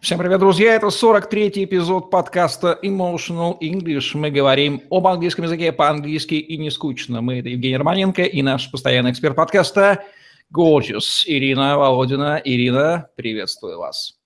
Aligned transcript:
Всем 0.00 0.18
привет, 0.18 0.40
друзья! 0.40 0.74
Это 0.74 0.88
43-й 0.88 1.64
эпизод 1.64 2.10
подкаста 2.10 2.78
Emotional 2.82 3.56
English. 3.60 4.10
Мы 4.14 4.30
говорим 4.30 4.82
об 4.90 5.06
английском 5.06 5.44
языке 5.44 5.72
по-английски 5.72 6.34
и 6.34 6.58
не 6.58 6.70
скучно. 6.70 7.22
Мы– 7.22 7.38
это 7.40 7.48
Евгений 7.48 7.76
Романенко 7.76 8.22
и 8.22 8.42
наш 8.42 8.70
постоянный 8.70 9.12
эксперт 9.12 9.36
подкаста 9.36 10.04
Gorgeous 10.54 11.22
Ирина 11.26 11.78
Володина. 11.78 12.40
Ирина, 12.44 13.08
приветствую 13.16 13.78
вас. 13.78 14.18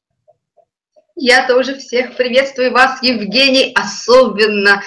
Я 1.14 1.46
тоже 1.46 1.76
всех 1.76 2.16
приветствую 2.16 2.72
вас, 2.72 3.02
Евгений, 3.02 3.72
особенно 3.74 4.82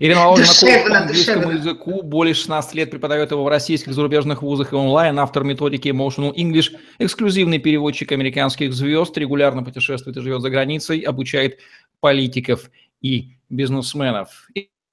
Ирина 0.00 0.26
Володина 0.26 0.88
по 0.88 0.96
английскому 0.96 1.50
языку, 1.50 2.02
более 2.02 2.34
16 2.34 2.74
лет 2.74 2.90
преподает 2.90 3.32
его 3.32 3.42
в 3.42 3.48
российских 3.48 3.92
зарубежных 3.92 4.42
вузах 4.42 4.72
и 4.72 4.76
онлайн, 4.76 5.18
автор 5.18 5.42
методики 5.42 5.88
Emotional 5.88 6.32
English, 6.34 6.76
эксклюзивный 6.98 7.58
переводчик 7.58 8.12
американских 8.12 8.72
звезд, 8.72 9.16
регулярно 9.18 9.64
путешествует 9.64 10.16
и 10.16 10.20
живет 10.20 10.42
за 10.42 10.50
границей, 10.50 11.00
обучает 11.00 11.58
политиков 12.00 12.70
и 13.00 13.30
бизнесменов. 13.48 14.48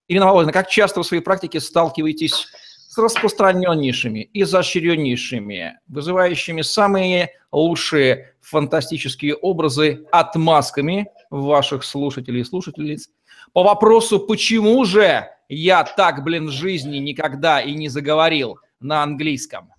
Ирина 0.07 0.26
Володина, 0.26 0.52
как 0.52 0.70
часто 0.70 1.03
в 1.03 1.05
своей 1.05 1.21
практике 1.21 1.59
сталкиваетесь 1.59 2.48
с 2.90 2.98
распространеннейшими, 2.98 4.29
изощреннейшими, 4.34 5.79
вызывающими 5.87 6.62
самые 6.62 7.31
лучшие 7.51 8.34
фантастические 8.45 9.35
образы 9.35 10.05
отмазками 10.12 11.08
ваших 11.30 11.84
слушателей 11.84 12.41
и 12.41 12.45
слушательниц 12.45 13.09
по 13.54 13.63
вопросу, 13.63 14.20
почему 14.20 14.84
же 14.85 15.27
я 15.49 15.84
так, 15.84 16.23
блин, 16.23 16.48
в 16.48 16.52
жизни 16.52 16.98
никогда 16.98 17.62
и 17.62 17.73
не 17.73 17.90
заговорил 17.90 18.59
на 18.80 19.04
английском. 19.04 19.71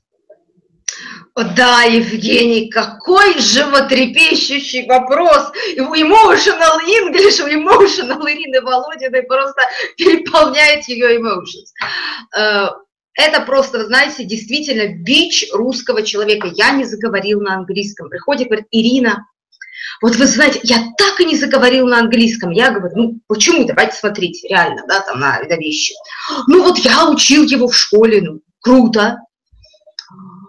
Да, 1.35 1.83
Евгений, 1.83 2.71
какой 2.71 3.39
животрепещущий 3.39 4.87
вопрос. 4.87 5.53
Emotional 5.77 6.81
English, 6.89 7.41
emotional 7.47 8.23
Ирины 8.25 8.63
Володиной 8.63 9.23
просто 9.25 9.61
переполняет 9.99 10.89
ее 10.89 11.19
emotions. 11.21 11.75
Это 13.17 13.41
просто, 13.41 13.87
знаете, 13.87 14.25
действительно 14.25 14.95
бич 14.95 15.47
русского 15.53 16.03
человека. 16.03 16.49
Я 16.53 16.73
не 16.73 16.85
заговорил 16.85 17.41
на 17.41 17.55
английском. 17.55 18.11
Приходит, 18.11 18.49
говорит, 18.49 18.67
Ирина, 18.71 19.27
вот 20.03 20.17
вы 20.17 20.27
знаете, 20.27 20.61
я 20.65 20.77
так 20.99 21.21
и 21.21 21.25
не 21.25 21.37
заговорил 21.37 21.87
на 21.87 22.01
английском. 22.01 22.51
Я 22.51 22.71
говорю, 22.71 22.95
ну 22.97 23.21
почему? 23.27 23.65
Давайте 23.65 23.97
смотреть 23.97 24.45
реально, 24.45 24.85
да, 24.87 25.01
там 25.01 25.19
на, 25.21 25.41
на 25.41 25.57
вещи. 25.57 25.95
Ну 26.47 26.63
вот 26.63 26.79
я 26.79 27.09
учил 27.09 27.45
его 27.45 27.69
в 27.69 27.77
школе, 27.77 28.21
ну 28.21 28.41
круто. 28.61 29.19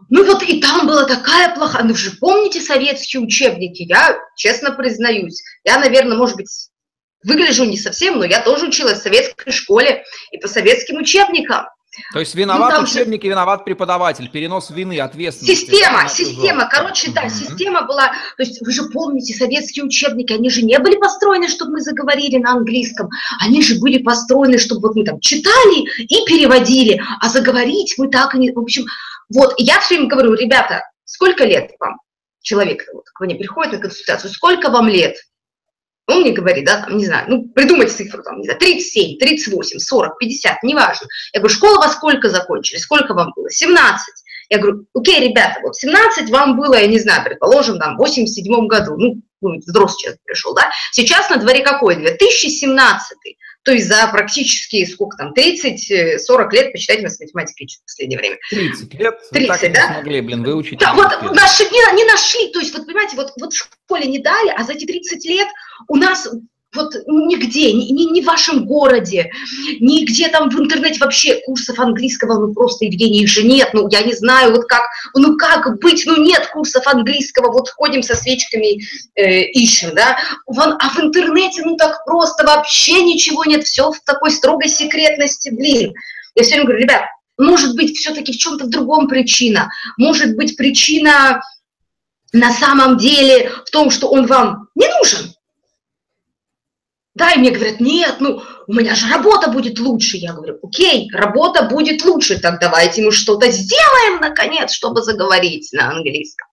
Ну 0.09 0.25
вот 0.25 0.43
и 0.43 0.59
там 0.59 0.87
была 0.87 1.05
такая 1.05 1.53
плохая, 1.55 1.83
ну 1.83 1.95
же 1.95 2.11
помните 2.11 2.61
советские 2.61 3.21
учебники? 3.21 3.83
Я 3.83 4.17
честно 4.35 4.71
признаюсь, 4.71 5.41
я, 5.63 5.79
наверное, 5.79 6.17
может 6.17 6.37
быть, 6.37 6.49
выгляжу 7.23 7.65
не 7.65 7.77
совсем, 7.77 8.19
но 8.19 8.25
я 8.25 8.41
тоже 8.41 8.67
училась 8.67 8.99
в 8.99 9.03
советской 9.03 9.51
школе 9.51 10.03
и 10.31 10.37
по 10.37 10.47
советским 10.47 10.97
учебникам. 10.97 11.65
То 12.13 12.19
есть 12.19 12.35
виноват 12.35 12.73
ну, 12.77 12.83
учебник 12.83 13.23
и 13.23 13.29
виноват 13.29 13.65
преподаватель, 13.65 14.29
перенос 14.29 14.69
вины, 14.69 14.99
ответственности. 14.99 15.65
Система, 15.65 16.03
да, 16.03 16.07
система, 16.07 16.69
короче, 16.69 17.11
да, 17.11 17.25
mm-hmm. 17.25 17.29
система 17.29 17.81
была, 17.83 18.07
то 18.37 18.43
есть 18.43 18.61
вы 18.61 18.71
же 18.71 18.83
помните, 18.89 19.33
советские 19.33 19.85
учебники, 19.85 20.33
они 20.33 20.49
же 20.49 20.61
не 20.61 20.77
были 20.79 20.97
построены, 20.97 21.47
чтобы 21.47 21.73
мы 21.73 21.81
заговорили 21.81 22.37
на 22.37 22.53
английском, 22.53 23.09
они 23.39 23.61
же 23.61 23.79
были 23.79 23.97
построены, 23.97 24.57
чтобы 24.57 24.87
вот 24.87 24.95
мы 24.95 25.03
там 25.03 25.19
читали 25.19 25.81
и 26.01 26.25
переводили, 26.25 27.01
а 27.19 27.29
заговорить 27.29 27.95
мы 27.97 28.09
так 28.09 28.35
и 28.35 28.39
не, 28.39 28.51
в 28.51 28.59
общем, 28.59 28.85
вот, 29.29 29.53
и 29.57 29.63
я 29.63 29.79
все 29.79 29.95
время 29.95 30.09
говорю, 30.09 30.33
ребята, 30.33 30.83
сколько 31.05 31.43
лет 31.45 31.71
вам 31.79 31.97
человек, 32.41 32.83
вот, 32.93 33.05
ко 33.13 33.25
мне 33.25 33.35
приходит 33.35 33.73
на 33.73 33.79
консультацию, 33.79 34.31
сколько 34.31 34.69
вам 34.69 34.87
лет? 34.87 35.17
Он 36.07 36.21
мне 36.21 36.31
говорит, 36.31 36.65
да, 36.65 36.83
там, 36.83 36.97
не 36.97 37.05
знаю, 37.05 37.25
ну, 37.27 37.49
придумать 37.49 37.91
цифру, 37.91 38.23
там, 38.23 38.39
не 38.39 38.45
знаю, 38.45 38.59
37, 38.59 39.19
38, 39.19 39.79
40, 39.79 40.17
50, 40.17 40.63
неважно. 40.63 41.07
Я 41.33 41.41
говорю, 41.41 41.53
школа 41.53 41.77
во 41.79 41.89
сколько 41.89 42.29
закончили, 42.29 42.79
сколько 42.79 43.13
вам 43.13 43.33
было? 43.35 43.49
17. 43.49 44.05
Я 44.49 44.59
говорю, 44.59 44.85
окей, 44.93 45.27
ребята, 45.27 45.59
вот 45.61 45.75
17 45.75 46.29
вам 46.29 46.57
было, 46.57 46.75
я 46.75 46.87
не 46.87 46.99
знаю, 46.99 47.25
предположим, 47.25 47.77
там, 47.77 47.95
в 47.95 47.99
87 47.99 48.67
году, 48.67 48.95
ну, 48.97 49.21
взрослый 49.41 49.99
человек 50.01 50.21
пришел, 50.23 50.53
да, 50.55 50.71
сейчас 50.93 51.29
на 51.29 51.37
дворе 51.37 51.61
какой? 51.61 51.97
2017. 51.97 53.17
То 53.67 53.73
есть 53.73 53.89
за 53.89 54.07
практически, 54.07 54.85
сколько 54.85 55.17
там, 55.17 55.33
30-40 55.33 56.51
лет, 56.51 56.71
почитайте 56.71 57.03
нас 57.03 57.19
математикой 57.19 57.67
в 57.67 57.83
последнее 57.83 58.17
время. 58.17 58.37
30 58.49 58.93
лет? 58.93 59.15
30, 59.29 59.47
так 59.49 59.73
да? 59.73 59.87
не 59.87 59.93
смогли, 59.93 60.21
блин, 60.21 60.43
выучить. 60.45 60.79
Да, 60.79 60.93
вот 60.93 61.35
наши, 61.35 61.63
не, 61.63 61.95
не 61.97 62.05
нашли, 62.05 62.47
то 62.53 62.59
есть, 62.59 62.73
вот 62.73 62.85
понимаете, 62.85 63.17
вот, 63.17 63.33
вот 63.37 63.51
в 63.51 63.57
школе 63.57 64.05
не 64.05 64.19
дали, 64.19 64.53
а 64.55 64.63
за 64.63 64.71
эти 64.71 64.85
30 64.85 65.25
лет 65.25 65.49
у 65.89 65.97
нас 65.97 66.29
вот 66.77 66.93
нигде, 67.07 67.73
ни, 67.73 67.91
ни, 67.91 68.21
в 68.21 68.25
вашем 68.25 68.65
городе, 68.65 69.29
нигде 69.79 70.29
там 70.29 70.49
в 70.49 70.59
интернете 70.59 70.99
вообще 70.99 71.41
курсов 71.45 71.77
английского, 71.79 72.39
ну 72.39 72.53
просто, 72.53 72.85
Евгений, 72.85 73.23
их 73.23 73.29
же 73.29 73.43
нет, 73.43 73.71
ну 73.73 73.87
я 73.89 74.03
не 74.03 74.13
знаю, 74.13 74.51
вот 74.51 74.65
как, 74.65 74.83
ну 75.13 75.37
как 75.37 75.79
быть, 75.79 76.03
ну 76.05 76.15
нет 76.21 76.47
курсов 76.47 76.87
английского, 76.87 77.51
вот 77.51 77.69
ходим 77.69 78.01
со 78.03 78.15
свечками, 78.15 78.81
э, 79.15 79.43
ищем, 79.51 79.93
да, 79.93 80.17
Вон, 80.45 80.77
а 80.79 80.89
в 80.89 80.99
интернете, 80.99 81.63
ну 81.65 81.75
так 81.75 82.05
просто 82.05 82.45
вообще 82.45 83.01
ничего 83.03 83.43
нет, 83.43 83.63
все 83.65 83.91
в 83.91 83.99
такой 84.05 84.31
строгой 84.31 84.69
секретности, 84.69 85.49
блин. 85.49 85.93
Я 86.35 86.43
все 86.43 86.51
время 86.53 86.67
говорю, 86.67 86.83
ребят, 86.83 87.03
может 87.37 87.75
быть, 87.75 87.97
все-таки 87.97 88.31
в 88.31 88.37
чем-то 88.37 88.65
в 88.65 88.69
другом 88.69 89.07
причина, 89.07 89.69
может 89.97 90.35
быть, 90.35 90.55
причина 90.55 91.41
на 92.33 92.51
самом 92.51 92.97
деле 92.97 93.51
в 93.65 93.69
том, 93.71 93.89
что 93.89 94.09
он 94.09 94.25
вам 94.25 94.67
не 94.75 94.87
нужен, 94.99 95.33
да, 97.17 97.31
и 97.31 97.39
мне 97.39 97.49
говорят, 97.49 97.79
нет, 97.79 98.17
ну, 98.19 98.43
у 98.67 98.73
меня 98.73 98.93
же 98.93 99.11
работа 99.11 99.49
будет 99.49 99.79
лучше. 99.79 100.17
Я 100.17 100.33
говорю, 100.33 100.59
окей, 100.61 101.09
работа 101.11 101.63
будет 101.63 102.05
лучше, 102.05 102.39
так 102.39 102.59
давайте 102.59 103.01
мы 103.01 103.11
что-то 103.11 103.49
сделаем, 103.49 104.21
наконец, 104.21 104.71
чтобы 104.71 105.01
заговорить 105.01 105.69
на 105.73 105.89
английском. 105.89 106.47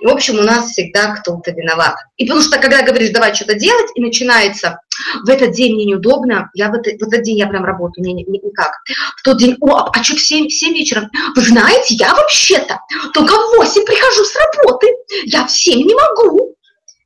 И, 0.00 0.04
в 0.04 0.10
общем, 0.10 0.38
у 0.38 0.42
нас 0.42 0.72
всегда 0.72 1.14
кто-то 1.14 1.52
виноват. 1.52 1.94
И 2.18 2.26
потому 2.26 2.42
что, 2.42 2.58
когда 2.58 2.82
говоришь, 2.82 3.10
давай 3.10 3.34
что-то 3.34 3.54
делать, 3.54 3.90
и 3.94 4.02
начинается, 4.02 4.80
в 5.24 5.30
этот 5.30 5.52
день 5.52 5.74
мне 5.74 5.86
неудобно, 5.86 6.50
я 6.54 6.68
в, 6.68 6.74
это, 6.74 6.90
в 6.90 7.08
этот 7.08 7.22
день 7.22 7.38
я 7.38 7.46
прям 7.46 7.64
работаю, 7.64 8.04
не, 8.04 8.12
не, 8.12 8.24
никак. 8.24 8.72
В 9.16 9.22
тот 9.22 9.38
день, 9.38 9.56
о, 9.60 9.90
а 9.90 10.02
что 10.02 10.16
в 10.16 10.20
7, 10.20 10.48
в 10.48 10.52
7 10.52 10.74
вечера? 10.74 11.08
Вы 11.34 11.42
знаете, 11.42 11.94
я 11.94 12.12
вообще-то 12.12 12.80
только 13.14 13.32
в 13.32 13.56
8 13.56 13.84
прихожу 13.86 14.24
с 14.24 14.34
работы, 14.36 14.88
я 15.24 15.46
в 15.46 15.50
7 15.50 15.78
не 15.86 15.94
могу. 15.94 16.56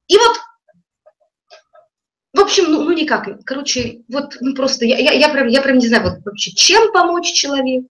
И 0.08 0.16
вот 0.16 0.40
в 2.34 2.40
общем, 2.40 2.64
ну, 2.64 2.82
ну 2.82 2.92
никак. 2.92 3.28
Короче, 3.44 4.00
вот 4.08 4.36
ну, 4.40 4.56
просто 4.56 4.84
я, 4.84 4.98
я, 4.98 5.12
я, 5.12 5.28
прям, 5.28 5.46
я 5.46 5.62
прям 5.62 5.78
не 5.78 5.86
знаю, 5.86 6.02
вот 6.02 6.24
вообще, 6.24 6.50
чем 6.50 6.92
помочь 6.92 7.32
человеку. 7.32 7.86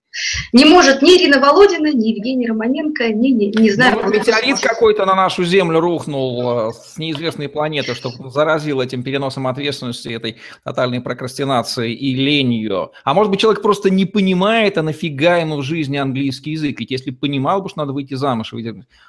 Не 0.53 0.67
может 0.67 1.01
ни 1.01 1.17
Ирина 1.17 1.41
Володина, 1.41 1.93
ни 1.93 2.09
Евгений 2.09 2.47
Романенко, 2.47 3.09
ни, 3.09 3.29
не, 3.29 3.51
не 3.51 3.71
знаю. 3.71 3.99
Ну, 4.03 4.11
метеорит 4.11 4.61
какой-то 4.61 5.07
на 5.07 5.15
нашу 5.15 5.45
Землю 5.45 5.81
рухнул 5.81 6.69
э, 6.69 6.73
с 6.73 6.99
неизвестной 6.99 7.49
планеты, 7.49 7.95
что 7.95 8.11
заразил 8.29 8.83
этим 8.83 9.03
переносом 9.03 9.47
ответственности, 9.47 10.11
этой 10.11 10.37
тотальной 10.63 11.01
прокрастинацией 11.01 11.95
и 11.95 12.15
ленью. 12.15 12.93
А 13.03 13.15
может 13.15 13.31
быть, 13.31 13.41
человек 13.41 13.63
просто 13.63 13.89
не 13.89 14.05
понимает, 14.05 14.77
а 14.77 14.83
нафига 14.83 15.39
ему 15.39 15.57
в 15.57 15.63
жизни 15.63 15.97
английский 15.97 16.51
язык? 16.51 16.81
Ведь 16.81 16.91
если 16.91 17.11
понимал 17.11 17.63
бы, 17.63 17.71
что 17.71 17.79
надо 17.79 17.95
выйти 17.95 18.15
замуж, 18.15 18.53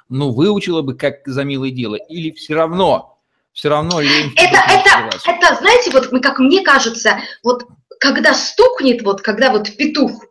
ну, 0.08 0.32
выучила 0.32 0.80
бы 0.80 0.94
как 0.94 1.16
за 1.26 1.44
милое 1.44 1.70
дело. 1.70 1.96
Или 2.08 2.30
все 2.30 2.54
равно 2.54 3.15
все 3.56 3.70
равно 3.70 4.00
лень. 4.00 4.32
Это, 4.36 4.58
это, 4.68 5.18
это, 5.24 5.54
знаете, 5.56 5.90
вот 5.90 6.08
как 6.22 6.38
мне 6.38 6.60
кажется, 6.60 7.20
вот 7.42 7.66
когда 7.98 8.34
стукнет, 8.34 9.02
вот 9.02 9.22
когда 9.22 9.50
вот 9.50 9.74
петух 9.78 10.26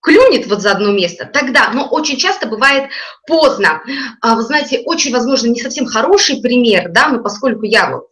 клюнет 0.00 0.46
вот 0.46 0.62
за 0.62 0.72
одно 0.72 0.90
место, 0.90 1.26
тогда, 1.26 1.70
но 1.74 1.86
очень 1.86 2.16
часто 2.16 2.46
бывает 2.46 2.88
поздно. 3.26 3.82
А, 4.22 4.36
вы 4.36 4.42
знаете, 4.42 4.80
очень, 4.86 5.12
возможно, 5.12 5.48
не 5.48 5.60
совсем 5.60 5.84
хороший 5.84 6.40
пример, 6.40 6.88
да, 6.88 7.08
но 7.08 7.22
поскольку 7.22 7.64
я 7.64 7.90
вот 7.90 8.06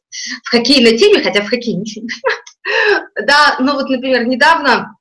в 0.45 0.51
хоккейной 0.51 0.99
теме, 0.99 1.23
хотя 1.23 1.41
в 1.41 1.49
хоккее 1.49 1.77
ничего 1.77 2.05
не 2.05 2.11
понимаю, 2.11 3.09
да, 3.27 3.57
но 3.61 3.73
вот, 3.73 3.89
например, 3.89 4.27
недавно 4.27 4.98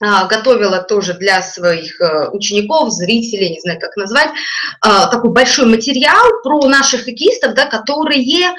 готовила 0.00 0.82
тоже 0.82 1.14
для 1.14 1.42
своих 1.42 2.00
э, 2.00 2.30
учеников, 2.30 2.90
зрителей, 2.90 3.50
не 3.50 3.60
знаю, 3.60 3.78
как 3.78 3.96
назвать, 3.96 4.30
а, 4.80 5.08
такой 5.08 5.30
большой 5.30 5.66
материал 5.66 6.40
про 6.42 6.66
наших 6.68 7.04
хоккеистов, 7.04 7.54
да, 7.54 7.66
которые, 7.66 8.54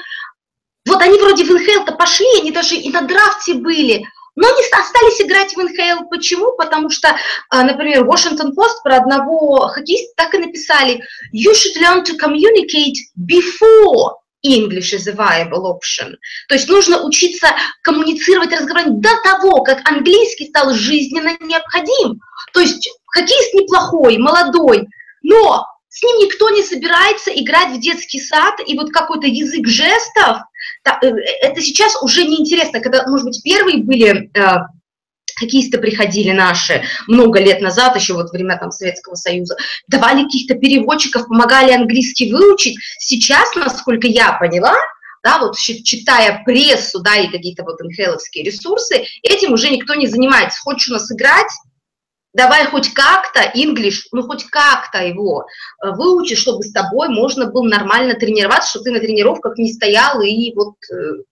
вот 0.86 1.02
они 1.02 1.18
вроде 1.18 1.44
в 1.44 1.50
НХЛ-то 1.50 1.92
пошли, 1.92 2.26
они 2.40 2.52
даже 2.52 2.76
и 2.76 2.90
на 2.90 3.02
драфте 3.02 3.54
были, 3.54 4.04
но 4.36 4.48
они 4.48 4.62
остались 4.72 5.20
играть 5.20 5.54
в 5.54 5.58
НХЛ. 5.58 6.08
Почему? 6.10 6.56
Потому 6.56 6.90
что, 6.90 7.16
а, 7.50 7.64
например, 7.64 8.04
Washington 8.04 8.52
Post 8.56 8.82
про 8.84 8.98
одного 8.98 9.68
хоккеиста 9.68 10.12
так 10.16 10.34
и 10.34 10.38
написали 10.38 11.02
«You 11.34 11.52
should 11.52 11.76
learn 11.82 12.04
to 12.04 12.16
communicate 12.16 12.94
before 13.18 14.21
English 14.42 14.92
is 14.92 15.06
a 15.06 15.12
viable 15.12 15.66
option. 15.66 16.16
То 16.48 16.54
есть 16.54 16.68
нужно 16.68 17.04
учиться 17.04 17.48
коммуницировать, 17.82 18.52
разговаривать 18.52 19.00
до 19.00 19.10
того, 19.22 19.62
как 19.62 19.88
английский 19.88 20.48
стал 20.48 20.72
жизненно 20.74 21.36
необходим. 21.40 22.20
То 22.52 22.60
есть 22.60 22.88
хоккеист 23.06 23.54
неплохой, 23.54 24.18
молодой, 24.18 24.88
но 25.22 25.66
с 25.88 26.02
ним 26.02 26.18
никто 26.18 26.48
не 26.50 26.62
собирается 26.62 27.30
играть 27.30 27.76
в 27.76 27.80
детский 27.80 28.20
сад, 28.20 28.54
и 28.66 28.76
вот 28.76 28.90
какой-то 28.90 29.26
язык 29.26 29.66
жестов, 29.66 30.38
э, 30.84 31.06
это 31.42 31.60
сейчас 31.60 32.02
уже 32.02 32.24
неинтересно, 32.24 32.80
когда, 32.80 33.06
может 33.06 33.26
быть, 33.26 33.42
первые 33.44 33.82
были 33.82 34.30
хоккеисты 35.36 35.78
приходили 35.78 36.32
наши 36.32 36.82
много 37.06 37.40
лет 37.40 37.60
назад, 37.60 37.96
еще 37.96 38.14
вот 38.14 38.30
времена 38.30 38.56
там 38.56 38.70
Советского 38.70 39.14
Союза, 39.14 39.56
давали 39.88 40.24
каких-то 40.24 40.54
переводчиков, 40.54 41.28
помогали 41.28 41.72
английский 41.72 42.32
выучить. 42.32 42.78
Сейчас, 42.98 43.54
насколько 43.54 44.06
я 44.06 44.32
поняла, 44.32 44.74
да, 45.22 45.38
вот 45.38 45.56
читая 45.56 46.42
прессу, 46.44 47.00
да, 47.00 47.16
и 47.16 47.30
какие-то 47.30 47.62
вот 47.62 47.80
НХЛовские 47.80 48.44
ресурсы, 48.44 49.04
этим 49.22 49.52
уже 49.52 49.70
никто 49.70 49.94
не 49.94 50.08
занимается. 50.08 50.60
Хочешь 50.60 50.88
у 50.88 50.92
нас 50.94 51.10
играть, 51.12 51.50
давай 52.34 52.66
хоть 52.66 52.92
как-то 52.92 53.40
English, 53.54 54.00
ну 54.10 54.22
хоть 54.22 54.44
как-то 54.44 55.04
его 55.04 55.44
э, 55.84 55.90
выучи, 55.90 56.34
чтобы 56.34 56.62
с 56.62 56.72
тобой 56.72 57.08
можно 57.08 57.46
было 57.46 57.68
нормально 57.68 58.14
тренироваться, 58.14 58.70
чтобы 58.70 58.84
ты 58.84 58.90
на 58.92 59.00
тренировках 59.00 59.58
не 59.58 59.72
стоял 59.72 60.20
и 60.20 60.52
вот 60.54 60.74
э, 60.92 61.22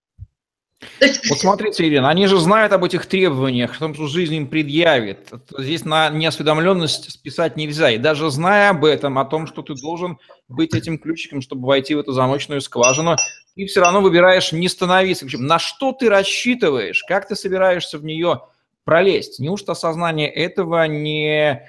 есть... 1.00 1.28
Вот 1.28 1.38
смотрите, 1.38 1.86
Ирина, 1.86 2.08
они 2.08 2.26
же 2.26 2.38
знают 2.38 2.72
об 2.72 2.84
этих 2.84 3.06
требованиях, 3.06 3.76
о 3.76 3.78
том, 3.78 3.94
что 3.94 4.06
жизнь 4.06 4.34
им 4.34 4.46
предъявит. 4.46 5.30
Здесь 5.56 5.84
на 5.84 6.08
неосведомленность 6.10 7.10
списать 7.10 7.56
нельзя. 7.56 7.90
И 7.90 7.98
даже 7.98 8.30
зная 8.30 8.70
об 8.70 8.84
этом, 8.84 9.18
о 9.18 9.24
том, 9.24 9.46
что 9.46 9.62
ты 9.62 9.74
должен 9.74 10.18
быть 10.48 10.74
этим 10.74 10.98
ключиком, 10.98 11.42
чтобы 11.42 11.66
войти 11.66 11.94
в 11.94 11.98
эту 11.98 12.12
замочную 12.12 12.60
скважину, 12.60 13.16
ты 13.54 13.66
все 13.66 13.80
равно 13.80 14.00
выбираешь 14.00 14.52
не 14.52 14.68
становиться 14.68 15.24
ключом. 15.24 15.46
На 15.46 15.58
что 15.58 15.92
ты 15.92 16.08
рассчитываешь? 16.08 17.04
Как 17.06 17.28
ты 17.28 17.36
собираешься 17.36 17.98
в 17.98 18.04
нее 18.04 18.42
пролезть? 18.84 19.38
Неужто 19.38 19.72
осознание 19.72 20.30
этого 20.30 20.86
не 20.86 21.62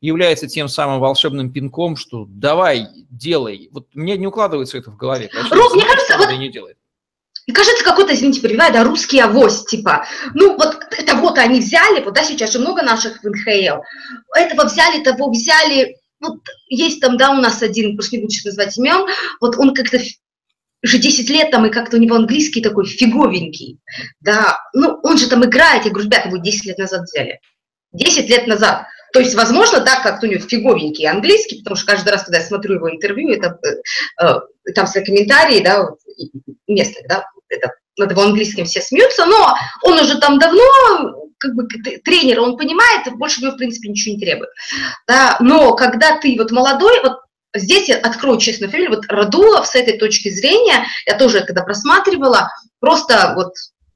является 0.00 0.48
тем 0.48 0.68
самым 0.68 1.00
волшебным 1.00 1.52
пинком, 1.52 1.96
что 1.96 2.26
давай, 2.28 2.88
делай. 3.08 3.68
Вот 3.72 3.86
мне 3.94 4.16
не 4.16 4.26
укладывается 4.26 4.76
это 4.76 4.90
в 4.90 4.96
голове. 4.96 5.30
Роб, 5.50 5.74
мне 5.74 5.84
кажется, 5.84 6.18
вот... 6.18 6.38
не 6.38 6.50
делает. 6.50 6.76
И 7.46 7.52
кажется, 7.52 7.84
какой-то, 7.84 8.14
извините, 8.14 8.40
перебиваю, 8.40 8.72
да, 8.72 8.84
русский 8.84 9.18
авось, 9.18 9.64
типа, 9.64 10.06
ну, 10.34 10.56
вот 10.56 10.86
это 10.96 11.16
вот 11.16 11.38
они 11.38 11.60
взяли, 11.60 12.00
вот, 12.02 12.14
да, 12.14 12.22
сейчас 12.22 12.52
же 12.52 12.60
много 12.60 12.82
наших 12.82 13.22
в 13.22 13.28
НХЛ, 13.28 13.82
этого 14.34 14.64
взяли, 14.64 15.02
того 15.02 15.30
взяли, 15.30 15.96
вот 16.20 16.38
есть 16.68 17.00
там, 17.00 17.16
да, 17.16 17.30
у 17.32 17.40
нас 17.40 17.60
один, 17.62 17.96
просто 17.96 18.16
не 18.16 18.22
будешь 18.22 18.44
назвать 18.44 18.78
имен, 18.78 19.06
вот 19.40 19.56
он 19.58 19.74
как-то 19.74 19.98
уже 20.84 20.98
10 20.98 21.30
лет 21.30 21.50
там, 21.50 21.66
и 21.66 21.70
как-то 21.70 21.96
у 21.96 22.00
него 22.00 22.14
английский 22.14 22.60
такой 22.60 22.86
фиговенький, 22.86 23.80
да, 24.20 24.56
ну, 24.72 25.00
он 25.02 25.18
же 25.18 25.28
там 25.28 25.44
играет, 25.44 25.84
я 25.84 25.90
говорю, 25.90 26.06
ребята, 26.06 26.28
вы 26.28 26.40
10 26.40 26.64
лет 26.64 26.78
назад 26.78 27.02
взяли, 27.02 27.40
10 27.92 28.28
лет 28.28 28.46
назад, 28.46 28.86
то 29.12 29.20
есть, 29.20 29.34
возможно, 29.34 29.80
так 29.80 30.02
как 30.02 30.22
у 30.22 30.26
него 30.26 30.40
фиговенький 30.40 31.06
английский, 31.06 31.58
потому 31.58 31.76
что 31.76 31.86
каждый 31.86 32.10
раз, 32.10 32.22
когда 32.22 32.38
я 32.38 32.44
смотрю 32.44 32.76
его 32.76 32.90
интервью, 32.90 33.30
это 33.30 33.58
э, 33.62 34.24
э 34.24 34.72
там 34.74 34.86
все 34.86 35.00
комментарии, 35.00 35.60
да, 35.60 35.88
место, 36.68 37.00
да, 37.08 37.24
это, 37.48 37.72
над 37.98 38.10
его 38.10 38.22
английским 38.22 38.64
все 38.64 38.80
смеются, 38.80 39.26
но 39.26 39.54
он 39.82 39.98
уже 39.98 40.18
там 40.18 40.38
давно, 40.38 40.62
как 41.38 41.54
бы 41.54 41.66
тренер, 42.04 42.40
он 42.40 42.56
понимает, 42.56 43.12
больше 43.16 43.42
него, 43.42 43.52
в 43.52 43.56
принципе, 43.56 43.88
ничего 43.88 44.14
не 44.14 44.20
требует. 44.20 44.50
Да, 45.06 45.36
но 45.40 45.74
когда 45.74 46.18
ты 46.18 46.36
вот 46.38 46.52
молодой, 46.52 47.00
вот 47.02 47.18
здесь 47.54 47.88
я 47.88 47.96
открою 47.96 48.38
честно 48.38 48.68
фамилию, 48.68 48.96
вот 48.96 49.06
Радулов 49.08 49.66
с 49.66 49.74
этой 49.74 49.98
точки 49.98 50.30
зрения, 50.30 50.86
я 51.06 51.18
тоже 51.18 51.44
когда 51.44 51.62
просматривала, 51.62 52.48
просто 52.80 53.32
вот 53.36 53.52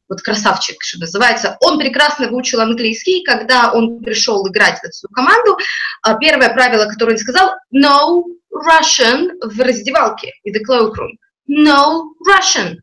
вот 0.08 0.20
красавчик, 0.22 0.76
что 0.80 1.00
называется, 1.00 1.56
он 1.60 1.78
прекрасно 1.78 2.28
выучил 2.28 2.60
английский, 2.60 3.22
когда 3.24 3.72
он 3.72 4.00
пришел 4.00 4.46
играть 4.48 4.78
в 4.80 4.84
эту 4.84 5.12
команду, 5.12 5.58
а, 6.02 6.14
первое 6.14 6.50
правило, 6.50 6.86
которое 6.86 7.12
он 7.12 7.18
сказал, 7.18 7.50
no 7.74 8.22
Russian 8.52 9.32
в 9.42 9.60
раздевалке 9.60 10.32
и 10.44 10.52
the 10.52 10.60
cloakroom 10.66 11.16
no 11.48 12.04
Russian. 12.26 12.76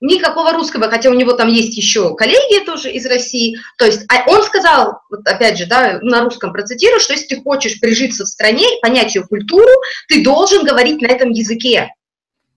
Никакого 0.00 0.52
русского, 0.52 0.90
хотя 0.90 1.10
у 1.10 1.14
него 1.14 1.32
там 1.34 1.48
есть 1.48 1.76
еще 1.76 2.16
коллеги 2.16 2.64
тоже 2.64 2.90
из 2.90 3.06
России. 3.06 3.56
То 3.78 3.84
есть 3.84 4.04
а 4.08 4.28
он 4.28 4.42
сказал, 4.42 4.98
вот 5.08 5.20
опять 5.26 5.56
же, 5.56 5.66
да, 5.66 6.00
на 6.02 6.24
русском 6.24 6.52
процитирую, 6.52 6.98
что 6.98 7.12
если 7.12 7.36
ты 7.36 7.40
хочешь 7.40 7.78
прижиться 7.78 8.24
в 8.24 8.28
стране, 8.28 8.66
понять 8.82 9.14
ее 9.14 9.22
культуру, 9.22 9.70
ты 10.08 10.24
должен 10.24 10.64
говорить 10.64 11.00
на 11.00 11.06
этом 11.06 11.30
языке. 11.30 11.90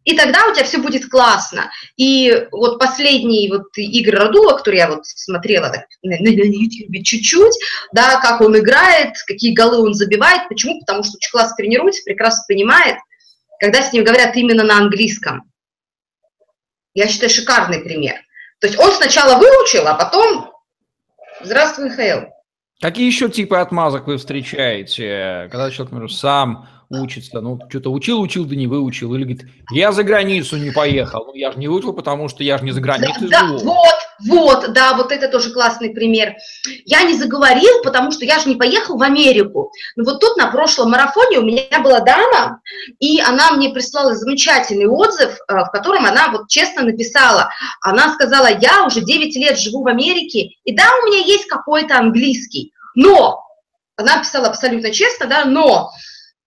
И 0.05 0.15
тогда 0.15 0.47
у 0.47 0.53
тебя 0.53 0.63
все 0.63 0.77
будет 0.77 1.09
классно. 1.09 1.71
И 1.97 2.47
вот 2.51 2.79
последний 2.79 3.49
вот 3.49 3.65
игры 3.75 4.17
Радула, 4.17 4.57
который 4.57 4.77
я 4.77 4.89
вот 4.89 5.05
смотрела 5.05 5.69
так, 5.69 5.85
на, 6.03 6.15
YouTube 6.15 7.03
чуть-чуть, 7.03 7.55
да, 7.91 8.19
как 8.21 8.39
он 8.41 8.57
играет, 8.57 9.15
какие 9.27 9.53
голы 9.53 9.79
он 9.79 9.93
забивает. 9.93 10.47
Почему? 10.47 10.79
Потому 10.79 11.03
что 11.03 11.17
очень 11.17 11.31
классно 11.31 11.55
тренируется, 11.57 12.03
прекрасно 12.05 12.43
понимает– 12.47 12.97
когда 13.59 13.81
с 13.81 13.93
ним 13.93 14.03
говорят 14.03 14.35
именно 14.35 14.63
на 14.63 14.77
английском. 14.77 15.43
Я 16.93 17.07
считаю, 17.07 17.29
шикарный 17.29 17.81
пример. 17.81 18.15
То 18.59 18.67
есть 18.67 18.79
он 18.79 18.91
сначала 18.91 19.37
выучил, 19.37 19.87
а 19.87 19.95
потом 19.95 20.51
«Здравствуй, 21.41 21.89
Михаил». 21.89 22.29
Какие 22.81 23.05
еще 23.05 23.29
типы 23.29 23.57
отмазок 23.57 24.07
вы 24.07 24.17
встречаете, 24.17 25.47
когда 25.51 25.71
человек, 25.71 25.91
например, 25.91 26.13
сам 26.13 26.69
учится, 27.01 27.41
ну, 27.41 27.59
что-то 27.69 27.91
учил, 27.91 28.21
учил, 28.21 28.45
да 28.45 28.55
не 28.55 28.67
выучил, 28.67 29.13
или 29.15 29.23
говорит, 29.23 29.45
я 29.71 29.91
за 29.91 30.03
границу 30.03 30.57
не 30.57 30.71
поехал, 30.71 31.25
ну, 31.25 31.33
я 31.33 31.51
же 31.51 31.59
не 31.59 31.67
выучил, 31.67 31.93
потому 31.93 32.27
что 32.27 32.43
я 32.43 32.57
же 32.57 32.65
не 32.65 32.71
за 32.71 32.81
границей 32.81 33.27
да, 33.29 33.39
живу. 33.39 33.59
Да, 33.59 33.65
вот, 33.65 33.95
вот, 34.19 34.73
да, 34.73 34.95
вот 34.95 35.11
это 35.11 35.27
тоже 35.27 35.51
классный 35.51 35.89
пример. 35.89 36.35
Я 36.85 37.03
не 37.03 37.13
заговорил, 37.13 37.81
потому 37.83 38.11
что 38.11 38.25
я 38.25 38.39
же 38.39 38.49
не 38.49 38.55
поехал 38.55 38.97
в 38.97 39.03
Америку. 39.03 39.71
Но 39.95 40.03
ну, 40.03 40.11
вот 40.11 40.21
тут 40.21 40.37
на 40.37 40.47
прошлом 40.51 40.91
марафоне 40.91 41.39
у 41.39 41.43
меня 41.43 41.79
была 41.81 41.99
дама, 41.99 42.61
и 42.99 43.19
она 43.19 43.51
мне 43.51 43.69
прислала 43.69 44.15
замечательный 44.15 44.87
отзыв, 44.87 45.37
э, 45.47 45.53
в 45.53 45.69
котором 45.71 46.05
она 46.05 46.29
вот 46.29 46.47
честно 46.47 46.83
написала. 46.83 47.49
Она 47.81 48.13
сказала, 48.13 48.47
я 48.47 48.85
уже 48.85 49.01
9 49.01 49.35
лет 49.35 49.59
живу 49.59 49.83
в 49.83 49.87
Америке, 49.87 50.49
и 50.63 50.75
да, 50.75 50.83
у 51.01 51.07
меня 51.07 51.19
есть 51.25 51.47
какой-то 51.47 51.97
английский, 51.97 52.71
но, 52.95 53.41
она 53.97 54.19
писала 54.19 54.47
абсолютно 54.47 54.91
честно, 54.91 55.27
да, 55.27 55.45
но 55.45 55.91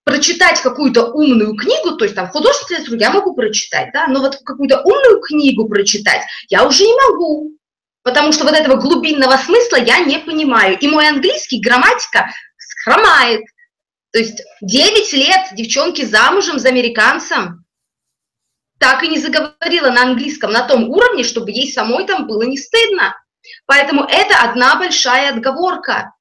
прочитать 0.03 0.61
какую-то 0.61 1.11
умную 1.11 1.55
книгу, 1.55 1.95
то 1.95 2.05
есть 2.05 2.15
там 2.15 2.29
художественную 2.29 2.81
литературу 2.81 2.99
я 2.99 3.11
могу 3.11 3.35
прочитать, 3.35 3.91
да, 3.93 4.07
но 4.07 4.21
вот 4.21 4.37
какую-то 4.43 4.81
умную 4.81 5.19
книгу 5.21 5.67
прочитать 5.67 6.21
я 6.49 6.65
уже 6.65 6.83
не 6.83 6.95
могу, 6.95 7.51
потому 8.03 8.31
что 8.31 8.43
вот 8.43 8.53
этого 8.53 8.75
глубинного 8.75 9.37
смысла 9.37 9.77
я 9.77 9.99
не 9.99 10.17
понимаю. 10.19 10.77
И 10.79 10.87
мой 10.87 11.07
английский, 11.07 11.61
грамматика 11.61 12.29
хромает. 12.83 13.41
То 14.11 14.19
есть 14.19 14.41
9 14.61 15.13
лет 15.13 15.41
девчонки 15.53 16.03
замужем 16.03 16.57
за 16.57 16.69
американцем, 16.69 17.65
так 18.79 19.03
и 19.03 19.07
не 19.07 19.19
заговорила 19.19 19.91
на 19.91 20.03
английском 20.03 20.51
на 20.51 20.67
том 20.67 20.89
уровне, 20.89 21.23
чтобы 21.23 21.51
ей 21.51 21.71
самой 21.71 22.07
там 22.07 22.25
было 22.25 22.43
не 22.43 22.57
стыдно. 22.57 23.15
Поэтому 23.65 24.05
это 24.05 24.41
одна 24.41 24.75
большая 24.77 25.33
отговорка. 25.33 26.13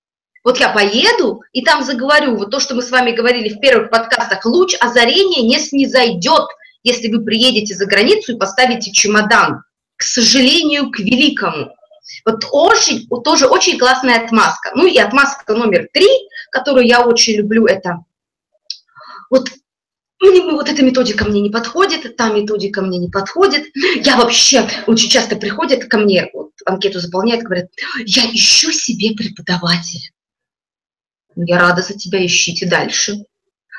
Вот 0.44 0.58
я 0.58 0.70
поеду 0.70 1.42
и 1.52 1.62
там 1.62 1.82
заговорю, 1.82 2.36
вот 2.36 2.50
то, 2.50 2.60
что 2.60 2.74
мы 2.74 2.82
с 2.82 2.90
вами 2.90 3.10
говорили 3.10 3.48
в 3.50 3.60
первых 3.60 3.90
подкастах, 3.90 4.44
луч 4.46 4.76
озарения 4.80 5.42
не 5.42 5.58
снизойдет, 5.58 6.46
если 6.82 7.08
вы 7.08 7.24
приедете 7.24 7.74
за 7.74 7.86
границу 7.86 8.32
и 8.32 8.38
поставите 8.38 8.92
чемодан. 8.92 9.62
К 9.96 10.02
сожалению, 10.02 10.90
к 10.90 11.00
великому. 11.00 11.74
Вот 12.24 12.44
очень, 12.50 13.06
тоже 13.24 13.46
очень 13.46 13.78
классная 13.78 14.24
отмазка. 14.24 14.70
Ну 14.74 14.86
и 14.86 14.96
отмазка 14.98 15.54
номер 15.54 15.88
три, 15.92 16.08
которую 16.50 16.86
я 16.86 17.04
очень 17.04 17.34
люблю, 17.34 17.66
это 17.66 18.04
вот 19.30 19.50
мне, 20.20 20.42
вот 20.52 20.68
эта 20.68 20.82
методика 20.82 21.24
мне 21.24 21.40
не 21.40 21.50
подходит, 21.50 22.16
та 22.16 22.32
методика 22.32 22.82
мне 22.82 22.98
не 22.98 23.08
подходит. 23.08 23.66
Я 23.74 24.16
вообще 24.16 24.68
очень 24.86 25.08
часто 25.08 25.36
приходят 25.36 25.84
ко 25.84 25.98
мне, 25.98 26.28
вот 26.32 26.50
анкету 26.66 26.98
заполняют, 26.98 27.44
говорят, 27.44 27.66
я 28.04 28.24
ищу 28.32 28.72
себе 28.72 29.14
преподавателя. 29.14 30.10
Я 31.46 31.58
рада 31.58 31.82
за 31.82 31.94
тебя, 31.94 32.24
ищите 32.24 32.66
дальше. 32.66 33.16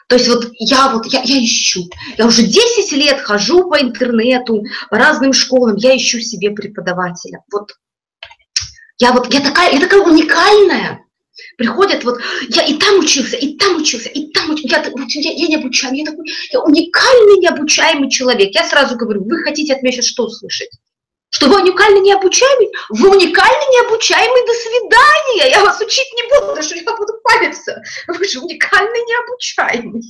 То 0.07 0.15
есть 0.15 0.27
вот 0.27 0.47
я 0.57 0.89
вот, 0.89 1.05
я, 1.07 1.21
я 1.21 1.43
ищу, 1.43 1.83
я 2.17 2.25
уже 2.25 2.43
10 2.43 2.91
лет 2.93 3.21
хожу 3.21 3.69
по 3.69 3.79
интернету, 3.79 4.63
по 4.89 4.97
разным 4.97 5.33
школам, 5.33 5.75
я 5.75 5.95
ищу 5.95 6.19
себе 6.19 6.49
преподавателя. 6.49 7.43
Вот 7.51 7.73
я 8.97 9.11
вот, 9.13 9.31
я 9.31 9.41
такая, 9.41 9.71
я 9.71 9.79
такая 9.79 10.01
уникальная. 10.01 11.05
Приходят 11.57 12.03
вот, 12.03 12.19
я 12.49 12.63
и 12.63 12.73
там 12.73 12.99
учился, 12.99 13.35
и 13.35 13.55
там 13.55 13.81
учился, 13.81 14.09
и 14.09 14.31
там 14.31 14.51
учился. 14.51 14.75
Я, 15.19 15.31
я, 15.31 15.31
я 15.31 15.47
не 15.47 15.55
обучаю, 15.57 15.95
я 15.95 16.05
такой, 16.05 16.25
я 16.51 16.61
уникальный 16.61 17.39
необучаемый 17.39 18.09
человек. 18.09 18.49
Я 18.53 18.67
сразу 18.67 18.95
говорю, 18.95 19.23
вы 19.23 19.43
хотите 19.43 19.73
от 19.73 19.83
меня 19.83 19.93
сейчас 19.93 20.07
что 20.07 20.25
услышать? 20.25 20.69
Что 21.39 21.47
вы 21.47 21.61
уникальный 21.61 22.01
необучаемый? 22.01 22.69
Вы 22.89 23.11
уникальный 23.11 23.65
необучаемый, 23.71 24.45
до 24.45 24.51
свидания. 24.51 25.51
Я 25.51 25.63
вас 25.63 25.79
учить 25.79 26.11
не 26.13 26.23
буду, 26.23 26.47
потому 26.47 26.61
что 26.61 26.75
я 26.75 26.83
буду 26.83 27.13
палиться. 27.23 27.81
Вы 28.07 28.27
же 28.27 28.39
уникальный 28.39 28.99
необучаемый. 29.05 30.01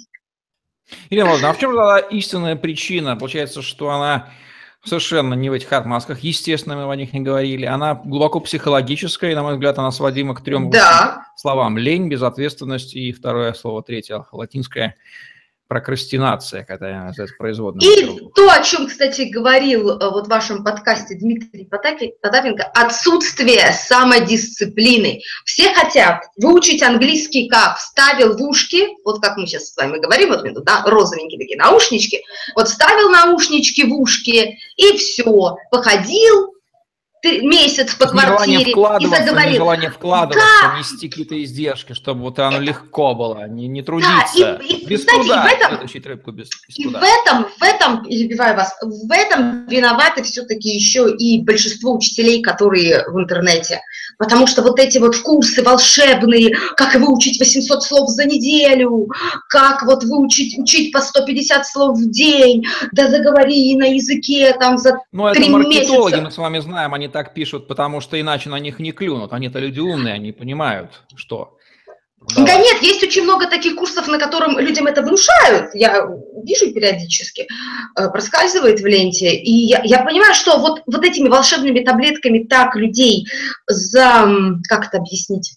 Ирина 1.11 1.25
Владимировна, 1.25 1.49
а 1.51 1.53
в 1.53 1.59
чем 1.59 1.71
была 1.73 1.99
истинная 1.99 2.55
причина? 2.55 3.15
Получается, 3.15 3.61
что 3.61 3.91
она 3.91 4.31
совершенно 4.83 5.35
не 5.35 5.51
в 5.51 5.53
этих 5.53 5.71
отмазках. 5.71 6.21
Естественно, 6.21 6.75
мы 6.75 6.91
о 6.91 6.95
них 6.95 7.13
не 7.13 7.19
говорили. 7.19 7.67
Она 7.67 7.93
глубоко 7.93 8.39
психологическая, 8.39 9.31
и, 9.31 9.35
на 9.35 9.43
мой 9.43 9.53
взгляд, 9.53 9.77
она 9.77 9.91
сводима 9.91 10.33
к 10.33 10.43
трем 10.43 10.71
да. 10.71 11.27
словам. 11.35 11.77
Лень, 11.77 12.09
безответственность 12.09 12.95
и 12.95 13.11
второе 13.11 13.53
слово, 13.53 13.83
третье, 13.83 14.25
латинское 14.31 14.95
прокрастинация, 15.69 16.65
когда 16.65 17.09
это 17.09 17.27
производная. 17.37 17.87
И 17.87 18.19
то, 18.35 18.51
о 18.51 18.61
чем, 18.63 18.87
кстати, 18.87 19.29
говорил 19.29 19.91
э, 19.91 20.09
вот 20.09 20.25
в 20.25 20.29
вашем 20.29 20.63
подкасте 20.63 21.15
Дмитрий 21.15 21.65
Потапенко, 21.65 22.63
отсутствие 22.73 23.71
самодисциплины. 23.71 25.21
Все 25.45 25.71
хотят 25.73 26.23
выучить 26.37 26.81
английский 26.81 27.47
как? 27.47 27.77
Вставил 27.77 28.35
в 28.35 28.41
ушки, 28.41 28.87
вот 29.05 29.21
как 29.21 29.37
мы 29.37 29.45
сейчас 29.45 29.69
с 29.69 29.77
вами 29.77 29.99
говорим, 29.99 30.29
вот 30.29 30.63
да, 30.63 30.81
розовенькие 30.87 31.39
такие 31.39 31.57
наушнички, 31.57 32.23
вот 32.55 32.67
вставил 32.67 33.11
наушнички 33.11 33.83
в 33.83 33.93
ушки, 33.93 34.57
и 34.75 34.97
все, 34.97 35.55
походил, 35.69 36.48
месяц 37.23 37.95
по 37.95 38.07
квартире 38.07 38.71
и 38.71 39.07
заговорил. 39.07 39.55
Желание 39.55 39.89
вкладываться, 39.89 40.47
да. 40.63 40.79
нести 40.79 41.09
какие-то 41.09 41.41
издержки, 41.43 41.93
чтобы 41.93 42.21
вот 42.21 42.39
оно 42.39 42.59
легко 42.59 43.13
было, 43.13 43.47
не, 43.47 43.67
не 43.67 43.81
трудиться. 43.81 44.39
Да, 44.39 44.55
и, 44.63 44.73
и, 44.73 44.85
без 44.85 45.03
знаете, 45.03 45.23
труда, 45.23 45.49
и 45.49 45.55
в 45.55 45.61
этом, 45.61 46.03
рыбку 46.11 46.31
без, 46.31 46.49
без 46.67 46.77
и 46.77 46.83
труда. 46.83 46.99
в 46.99 47.03
этом, 47.03 47.45
в 47.57 47.63
этом, 47.63 48.03
перебиваю 48.05 48.55
вас, 48.55 48.73
в 48.81 49.11
этом 49.11 49.67
виноваты 49.67 50.23
все-таки 50.23 50.69
еще 50.69 51.09
и 51.09 51.41
большинство 51.41 51.95
учителей, 51.95 52.41
которые 52.41 53.05
в 53.07 53.19
интернете. 53.19 53.81
Потому 54.17 54.47
что 54.47 54.61
вот 54.61 54.79
эти 54.79 54.97
вот 54.97 55.17
курсы 55.17 55.63
волшебные, 55.63 56.55
как 56.75 56.95
выучить 56.95 57.39
800 57.39 57.83
слов 57.83 58.09
за 58.09 58.25
неделю, 58.25 59.07
как 59.49 59.83
вот 59.83 60.03
выучить, 60.03 60.57
учить 60.57 60.91
по 60.91 61.01
150 61.01 61.65
слов 61.65 61.97
в 61.97 62.09
день, 62.09 62.65
да 62.91 63.09
заговори 63.09 63.75
на 63.75 63.85
языке 63.85 64.55
там 64.59 64.77
за 64.77 64.99
Ну, 65.11 65.27
это 65.27 65.39
маркетологи, 65.49 66.13
месяца. 66.13 66.21
мы 66.21 66.31
с 66.31 66.37
вами 66.37 66.59
знаем, 66.59 66.93
они 66.93 67.07
так 67.09 67.33
пишут, 67.33 67.67
потому 67.67 68.01
что 68.01 68.19
иначе 68.19 68.49
на 68.49 68.59
них 68.59 68.79
не 68.79 68.91
клюнут. 68.91 69.33
Они-то 69.33 69.59
люди 69.59 69.79
умные, 69.79 70.13
они 70.13 70.31
понимают, 70.31 71.01
что. 71.15 71.55
Да. 72.35 72.43
да 72.45 72.55
нет, 72.57 72.81
есть 72.81 73.01
очень 73.01 73.23
много 73.23 73.47
таких 73.47 73.75
курсов, 73.75 74.07
на 74.07 74.19
котором 74.19 74.59
людям 74.59 74.87
это 74.87 75.01
внушают. 75.01 75.73
Я 75.73 76.05
вижу 76.43 76.73
периодически, 76.73 77.47
э, 77.95 78.09
проскальзывает 78.09 78.81
в 78.81 78.85
ленте. 78.85 79.33
И 79.33 79.51
я, 79.51 79.81
я 79.83 80.03
понимаю, 80.03 80.33
что 80.33 80.59
вот, 80.59 80.81
вот 80.85 81.05
этими 81.05 81.29
волшебными 81.29 81.79
таблетками 81.79 82.43
так 82.43 82.75
людей 82.75 83.25
за, 83.67 84.29
как 84.67 84.87
это 84.87 84.97
объяснить, 84.97 85.55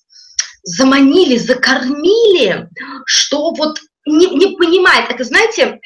заманили, 0.62 1.36
закормили, 1.36 2.68
что 3.06 3.52
вот 3.52 3.80
не, 4.06 4.26
не 4.26 4.56
понимает. 4.56 5.10
Это, 5.10 5.24
знаете, 5.24 5.80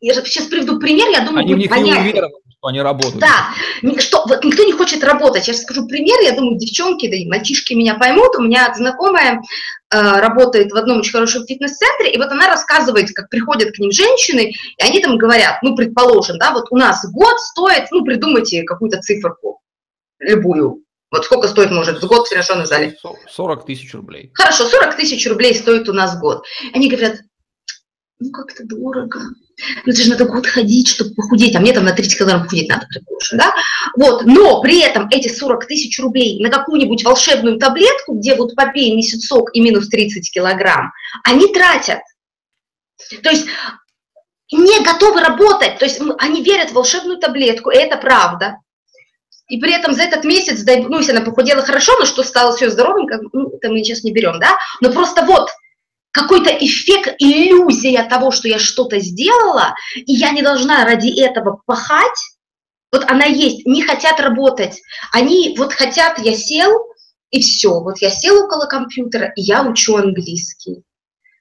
я 0.00 0.14
сейчас 0.24 0.46
приведу 0.46 0.78
пример, 0.78 1.08
я 1.10 1.20
думаю, 1.20 1.44
Они 1.44 1.54
будет 1.54 1.70
понятнее 1.70 2.30
что 2.60 2.68
они 2.68 2.82
работают. 2.82 3.18
Да, 3.18 3.54
что, 3.98 4.24
вот 4.26 4.44
никто 4.44 4.64
не 4.64 4.72
хочет 4.72 5.04
работать. 5.04 5.46
Я 5.46 5.54
сейчас 5.54 5.62
скажу 5.62 5.86
пример, 5.86 6.20
я 6.22 6.32
думаю, 6.32 6.58
девчонки, 6.58 7.08
да 7.08 7.16
и 7.16 7.26
мальчишки 7.26 7.74
меня 7.74 7.94
поймут. 7.94 8.36
У 8.36 8.42
меня 8.42 8.72
знакомая 8.74 9.40
э, 9.90 10.00
работает 10.20 10.72
в 10.72 10.76
одном 10.76 10.98
очень 10.98 11.12
хорошем 11.12 11.46
фитнес-центре, 11.46 12.12
и 12.12 12.18
вот 12.18 12.28
она 12.28 12.48
рассказывает, 12.48 13.10
как 13.14 13.28
приходят 13.28 13.74
к 13.74 13.78
ним 13.78 13.90
женщины, 13.90 14.52
и 14.52 14.82
они 14.82 15.00
там 15.00 15.18
говорят, 15.18 15.62
ну, 15.62 15.74
предположим, 15.74 16.38
да, 16.38 16.52
вот 16.52 16.66
у 16.70 16.76
нас 16.76 17.04
год 17.12 17.38
стоит, 17.40 17.90
ну, 17.90 18.04
придумайте 18.04 18.62
какую-то 18.62 19.00
циферку, 19.00 19.60
любую, 20.18 20.84
вот 21.10 21.24
сколько 21.24 21.48
стоит, 21.48 21.70
может, 21.70 22.02
в 22.02 22.06
год 22.06 22.26
в 22.26 22.30
тренажерном 22.30 22.66
зале? 22.66 22.96
40 23.28 23.66
тысяч 23.66 23.92
рублей. 23.94 24.30
Хорошо, 24.34 24.64
40 24.66 24.96
тысяч 24.96 25.26
рублей 25.28 25.54
стоит 25.54 25.88
у 25.88 25.92
нас 25.92 26.18
год. 26.18 26.44
Они 26.72 26.88
говорят, 26.88 27.16
ну, 28.20 28.30
как-то 28.30 28.64
дорого 28.64 29.20
ну 29.84 29.92
это 29.92 30.02
же 30.02 30.10
надо 30.10 30.24
год 30.24 30.46
ходить, 30.46 30.88
чтобы 30.88 31.14
похудеть, 31.14 31.54
а 31.56 31.60
мне 31.60 31.72
там 31.72 31.84
на 31.84 31.92
30 31.92 32.18
килограмм 32.18 32.42
похудеть 32.42 32.68
надо, 32.68 32.86
предположим, 32.86 33.38
да, 33.38 33.54
вот, 33.96 34.24
но 34.24 34.60
при 34.60 34.80
этом 34.80 35.08
эти 35.10 35.28
40 35.28 35.66
тысяч 35.66 35.98
рублей 35.98 36.42
на 36.42 36.50
какую-нибудь 36.50 37.04
волшебную 37.04 37.58
таблетку, 37.58 38.14
где 38.14 38.34
вот 38.34 38.54
попей 38.54 38.94
месяцок 38.94 39.50
и 39.52 39.60
минус 39.60 39.88
30 39.88 40.30
килограмм, 40.30 40.92
они 41.24 41.52
тратят. 41.52 42.00
То 43.22 43.30
есть 43.30 43.46
не 44.52 44.84
готовы 44.84 45.20
работать, 45.20 45.78
то 45.78 45.84
есть 45.84 46.00
они 46.18 46.42
верят 46.42 46.70
в 46.70 46.74
волшебную 46.74 47.18
таблетку, 47.18 47.70
и 47.70 47.76
это 47.76 47.96
правда. 47.96 48.56
И 49.48 49.58
при 49.58 49.72
этом 49.72 49.92
за 49.92 50.02
этот 50.02 50.24
месяц, 50.24 50.64
ну, 50.64 50.98
если 50.98 51.10
она 51.10 51.22
похудела 51.22 51.62
хорошо, 51.62 51.92
но 51.98 52.06
что 52.06 52.22
стало 52.22 52.56
все 52.56 52.70
здоровым, 52.70 53.06
как, 53.06 53.20
ну, 53.32 53.50
это 53.50 53.68
мы 53.68 53.78
сейчас 53.78 54.04
не 54.04 54.12
берем, 54.12 54.38
да, 54.38 54.58
но 54.80 54.92
просто 54.92 55.24
вот 55.24 55.50
какой-то 56.12 56.50
эффект, 56.50 57.14
иллюзия 57.18 58.02
того, 58.04 58.30
что 58.30 58.48
я 58.48 58.58
что-то 58.58 58.98
сделала, 58.98 59.74
и 59.94 60.12
я 60.12 60.30
не 60.30 60.42
должна 60.42 60.84
ради 60.84 61.08
этого 61.20 61.60
пахать, 61.66 62.18
вот 62.92 63.04
она 63.08 63.24
есть, 63.24 63.66
не 63.66 63.82
хотят 63.82 64.18
работать. 64.18 64.80
Они 65.12 65.54
вот 65.56 65.72
хотят, 65.72 66.18
я 66.18 66.34
сел, 66.34 66.86
и 67.30 67.40
все, 67.40 67.80
вот 67.80 67.98
я 67.98 68.10
сел 68.10 68.44
около 68.44 68.66
компьютера, 68.66 69.32
и 69.36 69.42
я 69.42 69.62
учу 69.62 69.96
английский. 69.96 70.82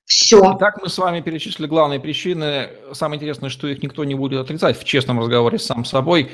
Все. 0.05 0.55
Так 0.59 0.81
мы 0.81 0.89
с 0.89 0.97
вами 0.97 1.21
перечислили 1.21 1.67
главные 1.67 1.99
причины. 1.99 2.69
Самое 2.93 3.17
интересное, 3.17 3.49
что 3.49 3.67
их 3.67 3.83
никто 3.83 4.03
не 4.03 4.15
будет 4.15 4.41
отрицать 4.41 4.79
в 4.79 4.83
честном 4.83 5.19
разговоре 5.19 5.59
с 5.59 5.65
сам 5.65 5.85
собой. 5.85 6.31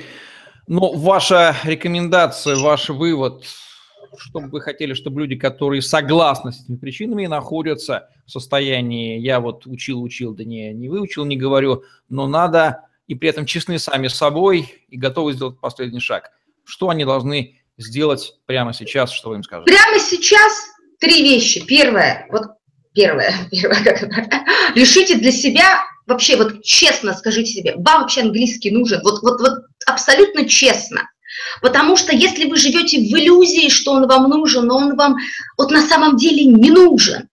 Но 0.68 0.94
ваша 0.94 1.56
рекомендация, 1.64 2.56
ваш 2.56 2.90
вывод– 2.90 3.46
что 4.20 4.40
бы 4.40 4.48
вы 4.48 4.62
хотели, 4.62 4.94
чтобы 4.94 5.22
люди, 5.22 5.36
которые 5.36 5.82
согласны 5.82 6.52
с 6.52 6.64
этими 6.64 6.78
причинами, 6.78 7.26
находятся 7.26 8.10
в 8.26 8.32
состоянии, 8.32 9.20
я 9.20 9.40
вот 9.40 9.66
учил, 9.66 10.02
учил, 10.02 10.34
да 10.34 10.44
не, 10.44 10.74
не 10.74 10.90
выучил, 10.90 11.26
не 11.26 11.38
говорю, 11.38 11.84
но 12.10 12.28
надо 12.28 12.86
и 13.08 13.16
при 13.16 13.30
этом 13.30 13.46
честны 13.46 13.80
сами 13.80 14.08
с 14.08 14.16
собой 14.16 14.86
и 14.90 14.98
готовы 14.98 15.34
сделать 15.34 15.60
последний 15.60 16.00
шаг. 16.00 16.32
Что 16.64 16.90
они 16.90 17.06
должны 17.06 17.60
сделать 17.78 18.36
прямо 18.46 18.74
сейчас, 18.74 19.12
что 19.12 19.30
вы 19.30 19.36
им 19.36 19.44
скажете? 19.44 19.72
Прямо 19.72 20.00
сейчас 20.00 20.54
три 21.00 21.22
вещи. 21.22 21.66
Первое, 21.66 22.28
вот 22.32 22.44
первое, 22.94 23.34
первое, 23.52 23.84
как 23.84 24.10
решите 24.76 25.16
для 25.16 25.32
себя 25.32 25.84
вообще 26.08 26.38
вот 26.38 26.64
честно 26.64 27.14
скажите 27.14 27.52
себе, 27.52 27.74
вам 27.78 28.02
вообще 28.02 28.22
английский 28.22 28.72
нужен, 28.72 29.02
вот, 29.04 29.22
вот, 29.22 29.40
вот 29.40 29.64
абсолютно 29.86 30.48
честно. 30.48 31.10
Потому 31.62 31.98
что 31.98 32.14
если 32.14 32.50
вы 32.50 32.58
живете 32.58 32.98
в 32.98 33.18
иллюзии, 33.18 33.70
что 33.70 33.92
он 33.92 34.08
вам 34.08 34.30
нужен, 34.30 34.66
но 34.66 34.78
он 34.78 34.96
вам 34.96 35.18
вот 35.58 35.72
на 35.72 35.82
самом 35.82 36.18
деле 36.18 36.46
не 36.46 36.72
нужен, 36.72 37.30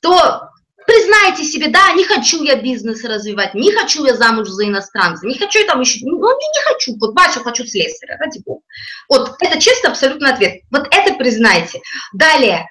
то 0.00 0.48
признайте 0.86 1.44
себе, 1.44 1.68
да, 1.68 1.92
не 1.92 2.04
хочу 2.04 2.42
я 2.42 2.56
бизнес 2.56 3.04
развивать, 3.04 3.54
не 3.54 3.72
хочу 3.72 4.06
я 4.06 4.16
замуж 4.16 4.48
за 4.48 4.66
иностранца, 4.66 5.26
не 5.26 5.38
хочу 5.38 5.58
я 5.58 5.66
там 5.66 5.80
еще, 5.80 6.00
ну, 6.02 6.16
не, 6.16 6.48
не 6.48 6.62
хочу, 6.64 6.96
вот 6.98 7.14
Вася 7.14 7.40
хочу 7.40 7.66
слесаря, 7.66 8.16
ради 8.18 8.40
бога. 8.44 8.62
Вот 9.08 9.36
это 9.40 9.60
честно 9.60 9.90
абсолютно 9.90 10.30
ответ. 10.30 10.62
Вот 10.70 10.88
это 10.90 11.14
признайте. 11.14 11.82
Далее, 12.14 12.68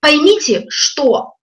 поймите, 0.00 0.66
что 0.68 1.34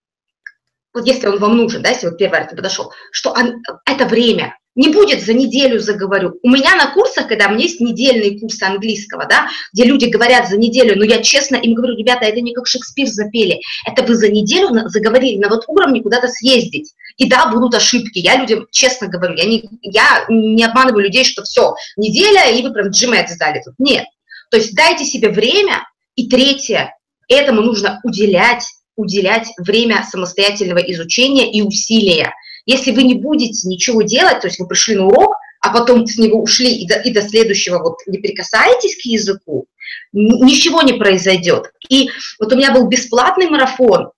вот 0.94 1.06
если 1.06 1.28
он 1.28 1.40
вам 1.40 1.58
нужен, 1.58 1.82
да, 1.82 1.90
если 1.90 2.08
вот 2.08 2.18
первый 2.18 2.40
раз 2.40 2.50
подошел, 2.50 2.94
что 3.12 3.32
он, 3.32 3.62
это 3.86 4.06
время, 4.06 4.58
не 4.76 4.90
будет 4.90 5.24
за 5.24 5.34
неделю 5.34 5.80
заговорю. 5.80 6.40
У 6.42 6.50
меня 6.50 6.76
на 6.76 6.92
курсах, 6.94 7.28
когда 7.28 7.48
у 7.48 7.52
меня 7.52 7.64
есть 7.64 7.80
недельные 7.80 8.40
курсы 8.40 8.64
английского, 8.64 9.26
да, 9.28 9.48
где 9.72 9.84
люди 9.86 10.06
говорят 10.06 10.50
за 10.50 10.58
неделю, 10.58 10.98
но 10.98 11.04
я 11.04 11.22
честно 11.22 11.56
им 11.58 11.74
говорю, 11.74 11.96
ребята, 11.96 12.26
это 12.26 12.42
не 12.42 12.54
как 12.54 12.68
Шекспир 12.68 13.08
запели, 13.08 13.60
это 13.86 14.04
вы 14.04 14.16
за 14.16 14.30
неделю 14.30 14.70
заговорили 14.90 15.38
на 15.38 15.50
вот 15.50 15.66
уровне 15.68 16.02
куда-то 16.02 16.28
съездить. 16.28 16.94
И 17.18 17.30
да, 17.30 17.48
будут 17.48 17.76
ошибки, 17.76 18.20
я 18.20 18.38
людям 18.38 18.68
честно 18.72 19.08
говорю, 19.08 19.36
я 19.36 19.46
не, 19.46 19.70
я 19.82 20.26
не 20.30 20.64
обманываю 20.64 21.04
людей, 21.04 21.24
что 21.24 21.44
все, 21.44 21.76
неделя, 21.96 22.50
и 22.50 22.64
вы 22.64 22.74
прям 22.74 22.88
джимэт 22.88 23.30
сдали 23.30 23.62
тут. 23.64 23.76
Нет. 23.78 24.06
То 24.50 24.58
есть 24.58 24.76
дайте 24.76 25.06
себе 25.06 25.30
время. 25.30 25.84
И 26.16 26.30
третье, 26.30 26.96
этому 27.28 27.62
нужно 27.62 28.00
уделять, 28.04 28.64
уделять 28.96 29.48
время 29.58 30.06
самостоятельного 30.10 30.78
изучения 30.78 31.52
и 31.52 31.64
усилия. 31.64 32.34
Если 32.66 32.92
вы 32.92 33.04
не 33.04 33.16
будете 33.16 33.68
ничего 33.68 34.02
делать, 34.02 34.42
то 34.42 34.48
есть 34.48 34.60
вы 34.60 34.68
пришли 34.68 34.96
на 34.96 35.08
урок, 35.08 35.36
а 35.62 35.72
потом 35.72 36.06
с 36.06 36.18
него 36.18 36.42
ушли 36.42 36.76
и 36.76 36.88
до, 36.88 36.96
и 36.96 37.12
до 37.12 37.22
следующего 37.22 37.80
вот 37.80 37.98
не 38.06 38.18
прикасаетесь 38.18 39.02
к 39.02 39.06
языку, 39.06 39.68
ничего 40.12 40.82
не 40.82 40.94
произойдет. 40.94 41.72
И 41.90 42.10
вот 42.40 42.52
у 42.52 42.58
меня 42.58 42.74
был 42.74 42.88
бесплатный 42.88 43.50
марафон 43.50 44.12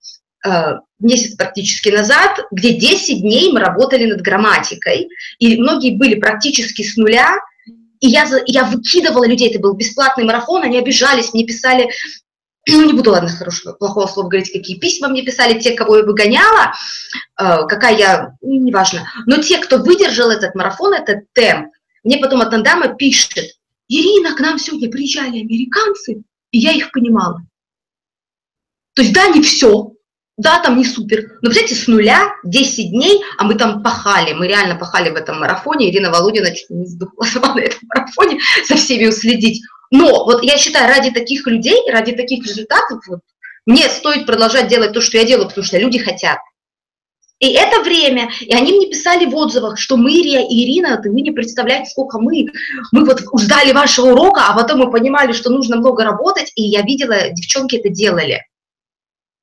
э, 0.46 0.80
месяц 1.00 1.36
практически 1.36 1.90
назад, 1.90 2.40
где 2.52 2.74
10 2.74 3.22
дней 3.22 3.52
мы 3.52 3.60
работали 3.60 4.06
над 4.06 4.22
грамматикой, 4.22 5.08
и 5.40 5.58
многие 5.58 5.96
были 5.96 6.16
практически 6.16 6.82
с 6.82 6.98
нуля, 6.98 7.38
и 8.00 8.08
я, 8.08 8.28
я 8.48 8.66
выкидывала 8.66 9.28
людей, 9.28 9.50
это 9.50 9.60
был 9.60 9.74
бесплатный 9.74 10.26
марафон, 10.26 10.64
они 10.64 10.78
обижались, 10.78 11.34
мне 11.34 11.46
писали, 11.46 11.90
не 12.68 12.94
буду, 12.94 13.12
ладно, 13.12 13.30
хорошего, 13.30 13.74
плохого 13.74 14.08
слова 14.08 14.28
говорить, 14.28 14.52
какие 14.52 14.80
письма 14.80 15.08
мне 15.08 15.24
писали, 15.24 15.60
те, 15.60 15.74
кого 15.74 15.98
я 15.98 16.04
выгоняла, 16.04 16.74
э, 17.40 17.68
какая 17.68 17.98
я, 17.98 18.34
ну, 18.42 18.60
неважно. 18.60 19.08
Но 19.28 19.38
те, 19.38 19.60
кто 19.60 19.78
выдержал 19.78 20.32
этот 20.32 20.56
марафон, 20.56 20.94
этот 20.94 21.32
темп, 21.34 21.72
мне 22.04 22.18
потом 22.18 22.42
от 22.42 22.54
Андама 22.54 22.96
пишет, 22.96 23.34
Ирина, 23.88 24.36
к 24.36 24.40
нам 24.40 24.58
сегодня 24.58 24.90
приезжали 24.90 25.42
американцы, 25.42 26.24
и 26.52 26.58
я 26.58 26.72
их 26.72 26.92
понимала. 26.92 27.42
То 28.96 29.02
есть, 29.04 29.14
да, 29.14 29.28
не 29.28 29.42
все, 29.42 29.92
да, 30.38 30.60
там 30.60 30.78
не 30.78 30.86
супер, 30.86 31.38
но, 31.42 31.50
представляете, 31.50 31.76
с 31.76 31.88
нуля 31.88 32.34
10 32.44 32.92
дней, 32.92 33.22
а 33.38 33.44
мы 33.44 33.56
там 33.56 33.84
пахали, 33.84 34.34
мы 34.34 34.48
реально 34.48 34.76
пахали 34.76 35.10
в 35.10 35.16
этом 35.16 35.40
марафоне, 35.40 35.90
Ирина 35.90 36.12
Володина 36.12 36.54
чуть 36.54 36.70
не 36.70 36.86
сдохла 36.86 37.24
сама 37.26 37.54
на 37.54 37.60
этом 37.60 37.80
марафоне, 37.84 38.40
со 38.66 38.76
всеми 38.76 39.08
уследить. 39.08 39.62
Но 39.92 40.26
вот 40.26 40.44
я 40.44 40.58
считаю, 40.58 40.88
ради 40.88 41.12
таких 41.12 41.46
людей, 41.48 41.90
ради 41.90 42.14
таких 42.14 42.46
результатов, 42.46 43.02
вот, 43.08 43.20
мне 43.66 43.90
стоит 43.90 44.26
продолжать 44.26 44.68
делать 44.68 44.94
то, 44.94 45.02
что 45.02 45.18
я 45.18 45.26
делаю, 45.26 45.48
потому 45.48 45.66
что 45.66 45.78
люди 45.78 45.98
хотят. 45.98 46.40
И 47.40 47.52
это 47.52 47.82
время, 47.82 48.30
и 48.40 48.54
они 48.54 48.74
мне 48.74 48.90
писали 48.90 49.26
в 49.26 49.36
отзывах, 49.36 49.78
что 49.78 49.98
мы, 49.98 50.12
Ирия 50.12 50.42
и 50.42 50.64
Ирина, 50.64 51.02
вы 51.04 51.22
не 51.22 51.32
представляете, 51.32 51.90
сколько 51.90 52.18
мы, 52.18 52.48
мы 52.94 53.04
вот 53.04 53.22
ждали 53.38 53.74
вашего 53.74 54.12
урока, 54.12 54.46
а 54.48 54.56
потом 54.56 54.80
мы 54.80 54.92
понимали, 54.92 55.34
что 55.34 55.50
нужно 55.50 55.76
много 55.76 56.06
работать, 56.06 56.52
и 56.56 56.64
я 56.64 56.82
видела, 56.82 57.30
девчонки 57.32 57.76
это 57.76 57.90
делали. 57.90 58.42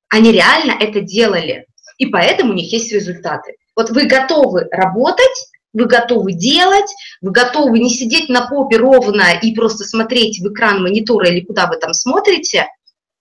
Они 0.09 0.31
реально 0.31 0.75
это 0.79 1.01
делали, 1.01 1.67
и 1.99 2.07
поэтому 2.07 2.53
у 2.53 2.55
них 2.55 2.71
есть 2.71 2.91
результаты. 2.91 3.55
Вот 3.75 3.91
вы 3.91 4.05
готовы 4.05 4.67
работать, 4.71 5.51
вы 5.73 5.85
готовы 5.85 6.33
делать, 6.33 6.91
вы 7.21 7.31
готовы 7.31 7.79
не 7.79 7.89
сидеть 7.89 8.29
на 8.29 8.47
попе 8.47 8.77
ровно 8.77 9.33
и 9.41 9.53
просто 9.53 9.83
смотреть 9.83 10.39
в 10.39 10.51
экран 10.51 10.81
монитора 10.81 11.29
или 11.29 11.43
куда 11.43 11.67
вы 11.67 11.77
там 11.77 11.93
смотрите, 11.93 12.67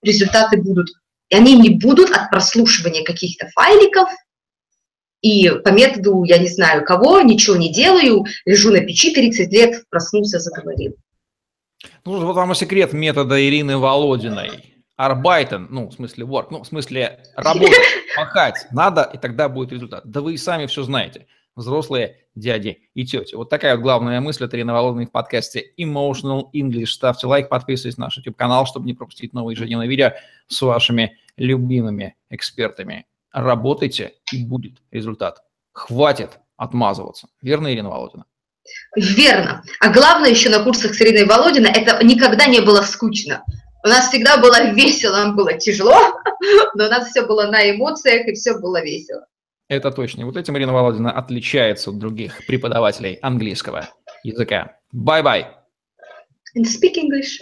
результаты 0.02 0.60
будут. 0.60 0.88
И 1.30 1.34
они 1.34 1.58
не 1.58 1.70
будут 1.70 2.10
от 2.10 2.30
прослушивания 2.30 3.04
каких-то 3.04 3.48
файликов, 3.54 4.08
и 5.22 5.48
по 5.50 5.68
методу, 5.68 6.24
я 6.24 6.38
не 6.38 6.48
знаю 6.48 6.84
кого, 6.84 7.20
ничего 7.20 7.56
не 7.56 7.72
делаю, 7.72 8.24
лежу 8.44 8.72
на 8.72 8.80
печи 8.80 9.14
30 9.14 9.52
лет, 9.52 9.84
проснулся, 9.88 10.40
заговорил. 10.40 10.96
Ну, 12.04 12.26
вот 12.26 12.34
вам 12.34 12.52
и 12.52 12.54
секрет 12.56 12.92
метода 12.92 13.40
Ирины 13.40 13.78
Володиной. 13.78 14.50
Арбайтен, 14.96 15.68
ну, 15.70 15.88
в 15.88 15.94
смысле 15.94 16.26
work, 16.26 16.48
ну, 16.50 16.62
в 16.62 16.66
смысле 16.66 17.24
работать, 17.36 17.78
пахать 18.16 18.66
надо, 18.72 19.08
и 19.12 19.16
тогда 19.16 19.48
будет 19.48 19.72
результат. 19.72 20.02
Да 20.04 20.20
вы 20.20 20.34
и 20.34 20.36
сами 20.36 20.66
все 20.66 20.82
знаете, 20.82 21.26
взрослые 21.56 22.26
дяди 22.34 22.88
и 22.94 23.04
тети. 23.04 23.34
Вот 23.34 23.50
такая 23.50 23.76
вот 23.76 23.82
главная 23.82 24.20
мысль 24.20 24.44
от 24.44 24.54
Ирины 24.54 24.72
Володиной 24.72 25.06
в 25.06 25.10
подкасте 25.10 25.72
Emotional 25.78 26.44
English. 26.54 26.86
Ставьте 26.86 27.26
лайк, 27.26 27.48
подписывайтесь 27.48 27.98
на 27.98 28.06
наш 28.06 28.16
YouTube-канал, 28.16 28.66
чтобы 28.66 28.86
не 28.86 28.94
пропустить 28.94 29.32
новые 29.32 29.54
ежедневные 29.54 29.88
видео 29.88 30.12
с 30.48 30.60
вашими 30.62 31.18
любимыми 31.36 32.16
экспертами 32.30 33.06
работайте, 33.32 34.12
и 34.32 34.44
будет 34.44 34.74
результат. 34.90 35.42
Хватит 35.72 36.38
отмазываться. 36.56 37.28
Верно, 37.40 37.72
Ирина 37.72 37.90
Володина? 37.90 38.26
Верно. 38.94 39.62
А 39.80 39.92
главное 39.92 40.30
еще 40.30 40.48
на 40.50 40.62
курсах 40.62 40.94
с 40.94 41.00
Ириной 41.00 41.24
Володиной, 41.24 41.70
это 41.70 42.04
никогда 42.04 42.46
не 42.46 42.60
было 42.60 42.82
скучно. 42.82 43.42
У 43.84 43.88
нас 43.88 44.08
всегда 44.08 44.36
было 44.36 44.70
весело, 44.70 45.16
нам 45.16 45.34
было 45.34 45.54
тяжело, 45.54 45.96
но 46.74 46.86
у 46.86 46.88
нас 46.88 47.08
все 47.08 47.26
было 47.26 47.46
на 47.46 47.70
эмоциях, 47.70 48.28
и 48.28 48.34
все 48.34 48.56
было 48.58 48.80
весело. 48.82 49.26
Это 49.72 49.90
точно. 49.90 50.26
Вот 50.26 50.36
этим 50.36 50.54
Ирина 50.58 50.74
Володина 50.74 51.10
отличается 51.10 51.88
от 51.88 51.98
других 51.98 52.46
преподавателей 52.46 53.14
английского 53.22 53.88
языка. 54.22 54.76
Bye-bye. 54.94 55.46
And 56.58 56.66
speak 56.66 56.98
English. 56.98 57.40